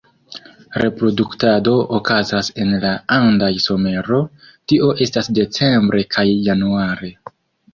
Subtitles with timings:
[0.83, 4.23] Reproduktado okazas en la andaj somero,
[4.73, 7.13] tio estas decembre kaj januare.